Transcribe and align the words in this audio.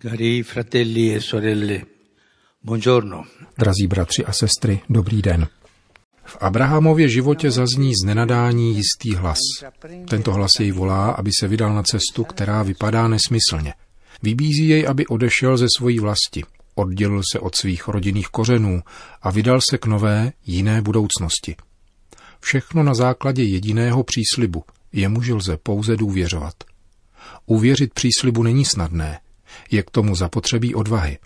Cari 0.00 0.44
fratelli 0.44 1.12
e 1.12 1.18
sorelle, 1.18 1.86
buongiorno. 2.60 3.26
Drazí 3.56 3.86
bratři 3.86 4.24
a 4.24 4.32
sestry, 4.32 4.82
dobrý 4.88 5.22
den. 5.22 5.48
V 6.24 6.36
Abrahamově 6.40 7.08
životě 7.08 7.50
zazní 7.50 7.92
z 7.94 8.06
nenadání 8.06 8.76
jistý 8.76 9.14
hlas. 9.14 9.38
Tento 10.08 10.32
hlas 10.32 10.60
jej 10.60 10.70
volá, 10.70 11.10
aby 11.10 11.30
se 11.40 11.48
vydal 11.48 11.74
na 11.74 11.82
cestu, 11.82 12.24
která 12.24 12.62
vypadá 12.62 13.08
nesmyslně. 13.08 13.74
Vybízí 14.22 14.68
jej, 14.68 14.88
aby 14.88 15.06
odešel 15.06 15.56
ze 15.56 15.66
svojí 15.76 15.98
vlasti, 15.98 16.44
oddělil 16.74 17.22
se 17.32 17.40
od 17.40 17.54
svých 17.54 17.88
rodinných 17.88 18.28
kořenů 18.28 18.82
a 19.22 19.30
vydal 19.30 19.60
se 19.70 19.78
k 19.78 19.86
nové, 19.86 20.32
jiné 20.46 20.82
budoucnosti. 20.82 21.56
Všechno 22.40 22.82
na 22.82 22.94
základě 22.94 23.42
jediného 23.42 24.04
příslibu, 24.04 24.64
jemuž 24.92 25.28
lze 25.28 25.56
pouze 25.56 25.96
důvěřovat. 25.96 26.54
Uvěřit 27.46 27.94
příslibu 27.94 28.42
není 28.42 28.64
snadné, 28.64 29.18
je 29.70 29.82
k 29.82 29.90
tomu 29.90 30.14
zapotřebí 30.14 30.74
odvahy. 30.74 31.18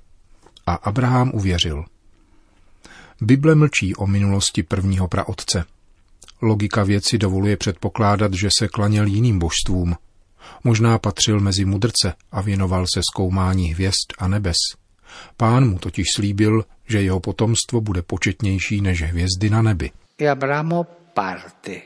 A 0.67 0.75
Abraham 0.75 1.31
uvěřil. 1.35 1.85
Bible 3.21 3.55
mlčí 3.55 3.95
o 3.95 4.07
minulosti 4.07 4.63
prvního 4.63 5.09
praotce. 5.09 5.65
Logika 6.43 6.85
věci 6.85 7.19
dovoluje 7.19 7.57
předpokládat, 7.57 8.35
že 8.35 8.49
se 8.59 8.69
klaněl 8.69 9.07
jiným 9.07 9.39
božstvům. 9.39 9.97
Možná 10.65 10.99
patřil 10.99 11.41
mezi 11.41 11.65
mudrce 11.65 12.15
a 12.33 12.41
věnoval 12.41 12.87
se 12.95 13.01
zkoumání 13.13 13.69
hvězd 13.69 14.13
a 14.19 14.29
nebes. 14.29 14.57
Pán 15.37 15.71
mu 15.71 15.79
totiž 15.79 16.07
slíbil, 16.17 16.65
že 16.89 17.03
jeho 17.03 17.21
potomstvo 17.21 17.81
bude 17.81 18.03
početnější 18.03 18.81
než 18.81 19.03
hvězdy 19.03 19.51
na 19.51 19.63
nebi. 19.63 19.91
E 20.19 20.29
Abramo 20.29 20.87
parte. 21.15 21.81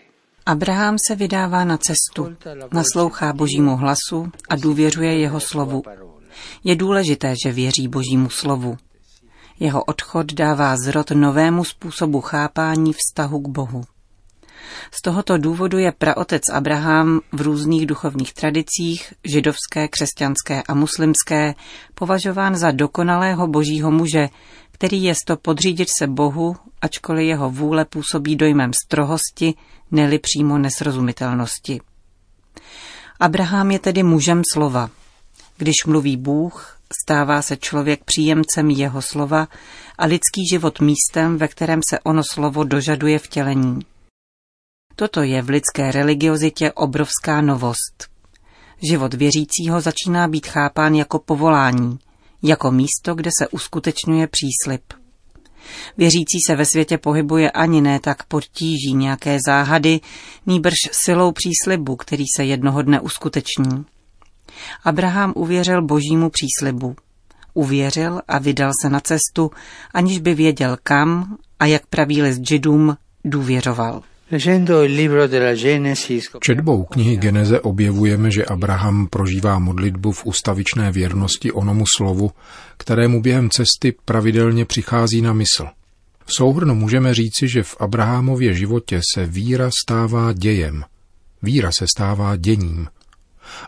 Abraham 0.47 0.97
se 1.09 1.17
vydává 1.17 1.65
na 1.65 1.79
cestu, 1.79 2.37
naslouchá 2.73 3.33
božímu 3.33 3.77
hlasu 3.77 4.33
a 4.49 4.57
důvěřuje 4.57 5.19
jeho 5.19 5.41
slovu. 5.41 5.83
Je 6.65 6.77
důležité, 6.77 7.35
že 7.45 7.53
věří 7.53 7.89
božímu 7.89 8.31
slovu. 8.31 8.77
Jeho 9.61 9.85
odchod 9.85 10.33
dává 10.33 10.77
zrod 10.77 11.11
novému 11.11 11.65
způsobu 11.65 12.21
chápání 12.21 12.93
vztahu 12.93 13.41
k 13.41 13.49
Bohu. 13.49 13.85
Z 14.91 15.03
tohoto 15.03 15.39
důvodu 15.39 15.79
je 15.79 15.93
praotec 15.93 16.43
Abraham 16.53 17.21
v 17.33 17.41
různých 17.41 17.87
duchovních 17.87 18.35
tradicích, 18.35 19.15
židovské, 19.25 19.89
křesťanské 19.89 20.63
a 20.63 20.75
muslimské, 20.75 21.55
považován 21.95 22.57
za 22.57 22.71
dokonalého 22.71 23.47
božího 23.47 23.91
muže, 23.91 24.29
který 24.73 25.03
je 25.03 25.15
to 25.27 25.37
podřídit 25.37 25.89
se 25.99 26.07
Bohu, 26.07 26.57
ačkoliv 26.83 27.27
jeho 27.27 27.51
vůle 27.51 27.85
působí 27.85 28.37
dojmem 28.37 28.71
strohosti, 28.85 29.55
neli 29.91 30.19
přímo 30.19 30.59
nesrozumitelnosti. 30.59 31.81
Abraham 33.21 33.71
je 33.71 33.79
tedy 33.79 34.03
mužem 34.03 34.43
slova. 34.53 34.91
Když 35.57 35.75
mluví 35.87 36.17
Bůh, 36.17 36.79
stává 37.03 37.43
se 37.43 37.57
člověk 37.57 38.05
příjemcem 38.05 38.71
jeho 38.71 39.03
slova 39.03 39.49
a 39.99 40.07
lidský 40.07 40.49
život 40.51 40.81
místem, 40.81 41.39
ve 41.39 41.49
kterém 41.49 41.81
se 41.91 42.01
ono 42.01 42.23
slovo 42.33 42.65
dožaduje 42.65 43.19
vtělení. 43.19 43.79
Toto 44.97 45.23
je 45.23 45.43
v 45.43 45.49
lidské 45.49 45.93
religiozitě 45.93 46.73
obrovská 46.73 47.41
novost. 47.41 48.09
Život 48.91 49.15
věřícího 49.15 49.81
začíná 49.81 50.29
být 50.29 50.47
chápán 50.47 50.95
jako 50.95 51.19
povolání, 51.19 51.99
jako 52.43 52.71
místo, 52.71 53.15
kde 53.15 53.31
se 53.39 53.49
uskutečňuje 53.49 54.27
příslip. 54.27 54.83
Věřící 55.97 56.39
se 56.47 56.57
ve 56.57 56.67
světě 56.67 56.99
pohybuje 56.99 57.51
ani 57.51 57.81
ne 57.81 58.01
tak 58.01 58.23
pod 58.23 58.45
tíží 58.45 58.95
nějaké 58.95 59.39
záhady, 59.47 60.01
nýbrž 60.47 60.75
silou 60.93 61.33
příslibu, 61.33 61.97
který 61.97 62.25
se 62.37 62.45
jednoho 62.45 62.83
dne 62.83 63.01
uskuteční. 63.01 63.85
Abraham 64.85 65.33
uvěřil 65.37 65.83
božímu 65.83 66.31
příslibu. 66.31 66.97
Uvěřil 67.55 68.21
a 68.29 68.39
vydal 68.39 68.73
se 68.83 68.91
na 68.91 69.01
cestu, 69.01 69.51
aniž 69.95 70.19
by 70.19 70.35
věděl 70.35 70.77
kam 70.83 71.37
a 71.61 71.67
jak 71.67 71.87
praví 71.87 72.23
list 72.23 72.49
židům, 72.49 72.97
důvěřoval. 73.25 74.03
Četbou 76.41 76.85
knihy 76.85 77.17
Geneze 77.17 77.61
objevujeme, 77.61 78.31
že 78.31 78.45
Abraham 78.45 79.07
prožívá 79.07 79.59
modlitbu 79.59 80.13
v 80.13 80.27
ustavičné 80.27 80.93
věrnosti 80.93 81.53
onomu 81.53 81.85
slovu, 81.97 82.31
kterému 82.77 83.23
během 83.23 83.51
cesty 83.51 83.95
pravidelně 84.05 84.65
přichází 84.65 85.23
na 85.23 85.33
mysl. 85.33 85.67
V 86.25 86.35
souhrnu 86.35 86.75
můžeme 86.75 87.15
říci, 87.15 87.49
že 87.49 87.63
v 87.63 87.77
Abrahamově 87.81 88.55
životě 88.55 89.01
se 89.15 89.27
víra 89.27 89.71
stává 89.85 90.33
dějem. 90.33 90.85
Víra 91.43 91.71
se 91.79 91.87
stává 91.97 92.37
děním. 92.37 92.89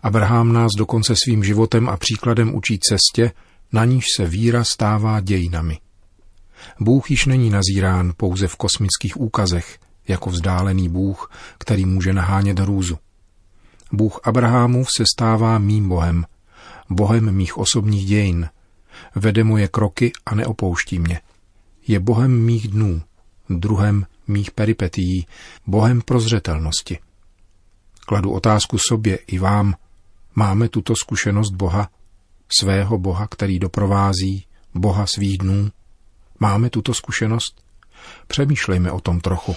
Abraham 0.03 0.53
nás 0.53 0.73
dokonce 0.79 1.15
svým 1.25 1.45
životem 1.45 1.89
a 1.89 1.97
příkladem 1.97 2.55
učí 2.55 2.79
cestě, 2.79 3.33
na 3.73 3.85
níž 3.85 4.05
se 4.17 4.27
víra 4.27 4.65
stává 4.65 5.21
dějinami. 5.21 5.79
Bůh 6.81 7.11
již 7.11 7.27
není 7.27 7.51
nazírán 7.51 8.13
pouze 8.17 8.49
v 8.49 8.57
kosmických 8.57 9.21
úkazech, 9.21 9.79
jako 10.09 10.31
vzdálený 10.31 10.89
Bůh, 10.89 11.31
který 11.59 11.87
může 11.87 12.13
nahánět 12.13 12.59
hrůzu. 12.59 12.99
Bůh 13.93 14.21
Abrahamův 14.25 14.89
se 14.97 15.05
stává 15.15 15.59
mým 15.59 15.89
Bohem, 15.89 16.25
Bohem 16.91 17.33
mých 17.33 17.59
osobních 17.59 18.07
dějin. 18.07 18.49
Vede 19.15 19.45
moje 19.45 19.69
kroky 19.69 20.13
a 20.27 20.35
neopouští 20.35 20.99
mě. 20.99 21.21
Je 21.87 22.01
Bohem 22.01 22.45
mých 22.45 22.69
dnů, 22.69 23.03
druhem 23.51 24.07
mých 24.29 24.51
peripetií, 24.51 25.27
Bohem 25.67 26.01
prozřetelnosti. 26.03 26.99
Kladu 28.09 28.33
otázku 28.33 28.79
sobě 28.79 29.19
i 29.27 29.39
vám. 29.39 29.75
Máme 30.35 30.69
tuto 30.69 30.97
zkušenost 30.97 31.51
Boha, 31.51 31.91
svého 32.61 32.99
Boha, 32.99 33.27
který 33.27 33.59
doprovází, 33.59 34.45
Boha 34.75 35.07
svých 35.07 35.39
dnů? 35.39 35.71
Máme 36.41 36.71
tuto 36.71 36.95
zkušenost? 36.95 37.63
Přemýšlejme 38.27 38.93
o 38.93 39.01
tom 39.01 39.21
trochu. 39.21 39.57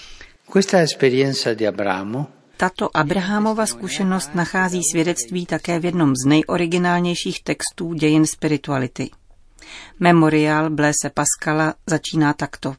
Tato 2.57 2.97
Abrahamova 2.97 3.65
zkušenost 3.65 4.35
nachází 4.35 4.81
svědectví 4.91 5.45
také 5.45 5.79
v 5.79 5.85
jednom 5.85 6.13
z 6.15 6.27
nejoriginálnějších 6.27 7.43
textů 7.43 7.93
dějin 7.93 8.25
spirituality. 8.25 9.09
Memoriál 9.99 10.69
Blaise 10.69 11.11
Pascala 11.13 11.73
začíná 11.87 12.33
takto. 12.33 12.75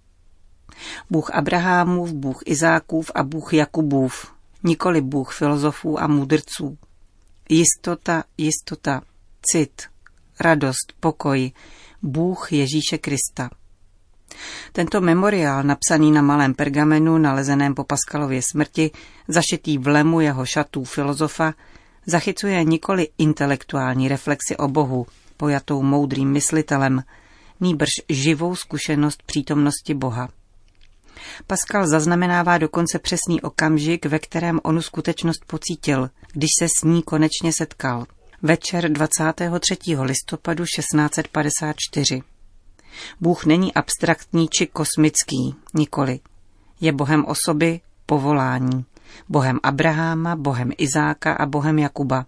Bůh 1.11 1.31
Abrahamův, 1.31 2.13
Bůh 2.13 2.41
Izákův 2.47 3.11
a 3.15 3.23
Bůh 3.23 3.55
Jakubův, 3.55 4.33
nikoli 4.63 5.01
Bůh 5.01 5.35
filozofů 5.35 6.03
a 6.03 6.07
mudrců. 6.07 6.79
Jistota, 7.49 8.25
jistota, 8.39 9.03
cit, 9.43 9.83
radost, 10.41 10.93
pokoj, 11.01 11.53
Bůh 12.03 12.53
Ježíše 12.53 12.99
Krista– 12.99 13.51
tento 14.73 15.01
memoriál, 15.01 15.63
napsaný 15.63 16.13
na 16.13 16.23
malém 16.23 16.55
pergamenu 16.55 17.19
nalezeném 17.19 17.75
po 17.75 17.85
Paskalově 17.85 18.43
smrti, 18.53 18.91
zašitý 19.29 19.79
v 19.79 19.87
lemu 19.87 20.21
jeho 20.21 20.47
šatů 20.47 20.85
filozofa, 20.85 21.55
zachycuje 22.07 22.65
nikoli 22.65 23.09
intelektuální 23.19 24.09
reflexi 24.09 24.57
o 24.57 24.69
Bohu, 24.69 25.07
pojatou 25.37 25.83
moudrým 25.83 26.31
myslitelem, 26.31 27.03
nýbrž 27.61 27.91
živou 28.09 28.57
zkušenost 28.57 29.23
přítomnosti 29.23 29.95
Boha. 29.95 30.29
Pascal 31.47 31.87
zaznamenává 31.87 32.59
dokonce 32.59 32.99
přesný 32.99 33.41
okamžik, 33.41 34.07
ve 34.07 34.19
kterém 34.19 34.61
onu 34.63 34.83
skutečnost 34.83 35.45
pocítil, 35.47 36.11
když 36.33 36.51
se 36.59 36.69
s 36.69 36.85
ní 36.85 37.03
konečně 37.03 37.53
setkal. 37.53 38.07
Večer 38.43 38.93
23. 38.93 39.77
listopadu 40.01 40.65
1654. 40.65 42.23
Bůh 43.21 43.47
není 43.47 43.75
abstraktní 43.75 44.49
či 44.49 44.67
kosmický, 44.67 45.55
nikoli. 45.75 46.21
Je 46.81 46.93
Bohem 46.93 47.25
osoby, 47.25 47.81
povolání. 48.07 48.85
Bohem 49.29 49.61
Abraháma, 49.63 50.37
Bohem 50.37 50.73
Izáka 50.79 51.33
a 51.33 51.47
Bohem 51.47 51.79
Jakuba. 51.79 52.27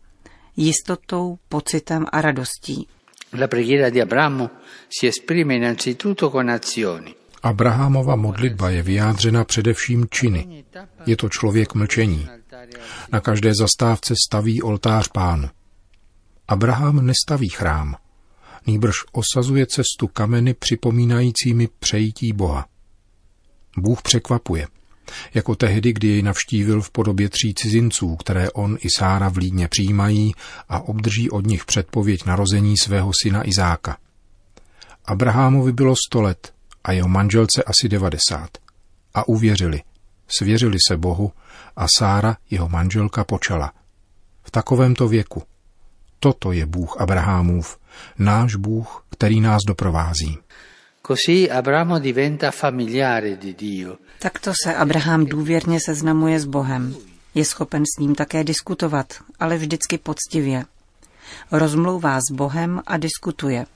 Jistotou, 0.56 1.38
pocitem 1.48 2.06
a 2.12 2.20
radostí. 2.20 2.86
La 3.38 3.48
preghiera 3.48 3.90
di 3.90 4.00
Abramo 4.00 4.50
si 4.88 5.06
esprime 5.06 5.54
innanzitutto 5.54 6.30
con 6.30 6.48
azioni. 6.48 7.14
Abrahamova 7.44 8.16
modlitba 8.16 8.70
je 8.70 8.82
vyjádřena 8.82 9.44
především 9.44 10.06
činy. 10.10 10.64
Je 11.06 11.16
to 11.16 11.28
člověk 11.28 11.74
mlčení. 11.74 12.28
Na 13.12 13.20
každé 13.20 13.54
zastávce 13.54 14.14
staví 14.28 14.62
oltář 14.62 15.08
pánu. 15.08 15.48
Abraham 16.48 17.06
nestaví 17.06 17.48
chrám 17.48 17.96
nýbrž 18.66 18.94
osazuje 19.12 19.66
cestu 19.66 20.06
kameny 20.06 20.54
připomínajícími 20.54 21.68
přejítí 21.78 22.32
Boha. 22.32 22.66
Bůh 23.78 24.02
překvapuje, 24.02 24.68
jako 25.34 25.54
tehdy, 25.54 25.92
kdy 25.92 26.08
jej 26.08 26.22
navštívil 26.22 26.82
v 26.82 26.90
podobě 26.90 27.28
tří 27.28 27.54
cizinců, 27.54 28.16
které 28.16 28.50
on 28.50 28.76
i 28.80 28.88
Sára 28.98 29.28
v 29.28 29.36
Lídně 29.36 29.68
přijímají 29.68 30.34
a 30.68 30.80
obdrží 30.80 31.30
od 31.30 31.46
nich 31.46 31.64
předpověď 31.64 32.24
narození 32.24 32.78
svého 32.78 33.12
syna 33.22 33.48
Izáka. 33.48 33.96
Abrahamovi 35.04 35.72
bylo 35.72 35.94
sto 36.08 36.22
let 36.22 36.53
a 36.84 36.92
jeho 36.92 37.08
manželce 37.08 37.62
asi 37.62 37.88
devadesát. 37.88 38.50
A 39.14 39.28
uvěřili, 39.28 39.82
svěřili 40.28 40.78
se 40.88 40.96
Bohu 40.96 41.32
a 41.76 41.86
Sára, 41.98 42.36
jeho 42.50 42.68
manželka, 42.68 43.24
počala. 43.24 43.72
V 44.42 44.50
takovémto 44.50 45.08
věku– 45.08 45.42
Toto 46.24 46.52
je 46.52 46.66
Bůh 46.66 47.00
Abrahamův, 47.00 47.78
náš 48.18 48.54
Bůh, 48.54 49.04
který 49.10 49.40
nás 49.40 49.62
doprovází. 49.66 50.38
Così 51.06 51.50
Abramo 51.50 51.98
diventa 51.98 52.50
familiare 52.50 53.36
di 53.36 53.54
Dio. 53.54 53.96
Takto 54.18 54.52
se 54.64 54.74
Abraham 54.74 55.26
důvěrně 55.26 55.78
seznamuje 55.80 56.40
s 56.40 56.44
Bohem. 56.44 56.94
Je 57.34 57.44
schopen 57.44 57.82
s 57.82 58.00
ním 58.00 58.14
také 58.14 58.44
diskutovat, 58.44 59.14
ale 59.40 59.56
vždycky 59.56 59.98
poctivě. 59.98 60.64
Rozmlouvá 61.52 62.20
s 62.20 62.32
Bohem 62.32 62.80
a 62.86 62.96
diskutuje. 62.96 63.66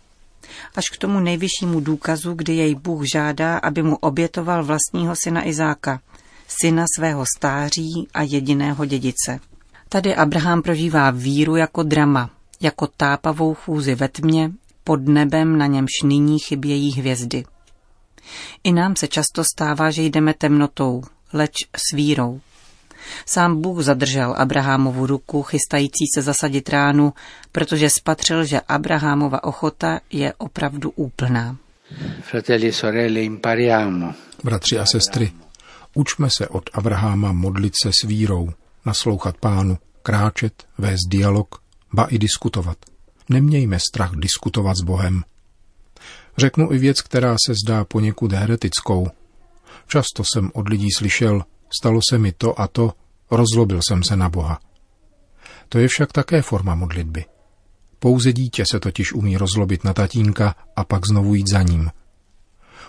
Až 0.76 0.84
k 0.92 0.98
tomu 0.98 1.20
nejvyššímu 1.20 1.80
důkazu, 1.80 2.34
kdy 2.34 2.56
jej 2.56 2.74
Bůh 2.74 3.02
žádá, 3.12 3.58
aby 3.58 3.82
mu 3.82 3.96
obětoval 3.96 4.64
vlastního 4.64 5.14
syna 5.24 5.48
Izáka, 5.48 6.00
syna 6.48 6.84
svého 6.96 7.24
stáří 7.36 8.08
a 8.14 8.22
jediného 8.22 8.84
dědice. 8.84 9.40
Tady 9.88 10.14
Abraham 10.14 10.62
prožívá 10.62 11.10
víru 11.10 11.56
jako 11.56 11.82
drama, 11.82 12.30
jako 12.60 12.86
tápavou 12.86 13.54
chůzi 13.54 13.94
ve 13.94 14.08
tmě, 14.08 14.50
pod 14.84 15.08
nebem, 15.08 15.58
na 15.58 15.66
němž 15.66 15.90
nyní 16.04 16.38
chybějí 16.38 16.92
hvězdy. 16.92 17.44
I 18.64 18.72
nám 18.72 18.96
se 18.96 19.08
často 19.08 19.44
stává, 19.54 19.90
že 19.90 20.02
jdeme 20.02 20.34
temnotou, 20.34 21.02
leč 21.32 21.54
s 21.76 21.96
vírou. 21.96 22.40
Sám 23.26 23.60
Bůh 23.60 23.82
zadržel 23.82 24.34
Abrahamovu 24.38 25.06
ruku, 25.06 25.42
chystající 25.42 26.04
se 26.14 26.22
zasadit 26.22 26.68
ránu, 26.68 27.12
protože 27.52 27.90
spatřil, 27.90 28.44
že 28.44 28.60
Abrahamova 28.60 29.44
ochota 29.44 30.00
je 30.10 30.32
opravdu 30.38 30.90
úplná. 30.90 31.56
Fratelli 32.22 32.72
sorelle, 32.72 33.20
impariamo. 33.20 34.14
Bratři 34.44 34.78
a 34.78 34.86
sestry, 34.86 35.32
učme 35.94 36.28
se 36.30 36.48
od 36.48 36.70
Abrahama 36.72 37.32
modlit 37.32 37.74
se 37.82 37.90
s 37.92 38.06
vírou, 38.06 38.50
naslouchat 38.86 39.36
pánu, 39.36 39.78
kráčet, 40.02 40.64
vést 40.78 41.08
dialog, 41.08 41.62
ba 41.92 42.04
i 42.04 42.18
diskutovat. 42.18 42.78
Nemějme 43.28 43.78
strach 43.78 44.12
diskutovat 44.14 44.76
s 44.76 44.82
Bohem. 44.82 45.22
Řeknu 46.38 46.72
i 46.72 46.78
věc, 46.78 47.02
která 47.02 47.36
se 47.46 47.54
zdá 47.64 47.84
poněkud 47.84 48.32
heretickou. 48.32 49.08
Často 49.88 50.22
jsem 50.24 50.50
od 50.54 50.68
lidí 50.68 50.88
slyšel, 50.96 51.44
stalo 51.80 52.00
se 52.10 52.18
mi 52.18 52.32
to 52.32 52.60
a 52.60 52.68
to, 52.68 52.92
rozlobil 53.30 53.80
jsem 53.88 54.02
se 54.02 54.16
na 54.16 54.28
Boha. 54.28 54.60
To 55.68 55.78
je 55.78 55.88
však 55.88 56.12
také 56.12 56.42
forma 56.42 56.74
modlitby. 56.74 57.24
Pouze 57.98 58.32
dítě 58.32 58.64
se 58.70 58.80
totiž 58.80 59.12
umí 59.12 59.36
rozlobit 59.36 59.84
na 59.84 59.94
tatínka 59.94 60.54
a 60.76 60.84
pak 60.84 61.06
znovu 61.06 61.34
jít 61.34 61.50
za 61.52 61.62
ním. 61.62 61.90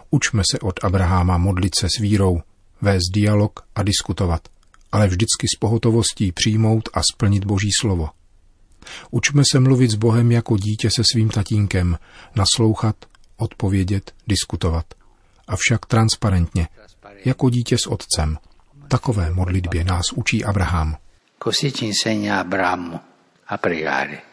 Učme 0.09 0.43
se 0.51 0.59
od 0.59 0.83
Abraháma 0.83 1.37
modlit 1.37 1.75
se 1.75 1.87
s 1.87 1.99
vírou, 2.01 2.41
vést 2.81 3.09
dialog 3.13 3.59
a 3.75 3.83
diskutovat, 3.83 4.47
ale 4.91 5.07
vždycky 5.07 5.47
s 5.47 5.57
pohotovostí 5.59 6.31
přijmout 6.31 6.89
a 6.93 7.01
splnit 7.13 7.45
Boží 7.45 7.69
slovo. 7.79 8.09
Učme 9.11 9.43
se 9.51 9.59
mluvit 9.59 9.91
s 9.91 9.95
Bohem 9.95 10.31
jako 10.31 10.57
dítě 10.57 10.89
se 10.95 11.03
svým 11.11 11.29
tatínkem, 11.29 11.97
naslouchat, 12.35 12.95
odpovědět, 13.37 14.13
diskutovat. 14.27 14.85
Avšak 15.47 15.85
transparentně, 15.85 16.67
jako 17.25 17.49
dítě 17.49 17.77
s 17.77 17.87
otcem. 17.87 18.37
Takové 18.89 19.31
modlitbě 19.31 19.83
nás 19.83 20.11
učí 20.11 20.45
Abraham. 20.45 20.97
Così 21.43 21.71
ci 21.71 21.85
insegna 21.85 22.39
Abramo 22.39 22.99
a 23.47 23.57
pregare. 23.57 24.28